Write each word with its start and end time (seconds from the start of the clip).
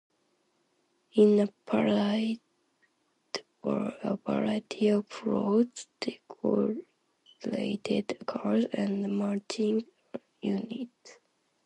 In 1.13 1.37
a 1.39 1.45
parade 1.67 2.41
were 3.63 3.95
a 4.01 4.15
variety 4.17 4.87
of 4.87 5.05
floats, 5.09 5.85
decorated 5.99 8.17
cars, 8.25 8.65
and 8.73 9.15
marching 9.15 9.85
units. 10.41 11.19